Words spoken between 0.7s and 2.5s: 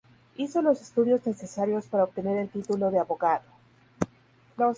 estudios necesarios para obtener el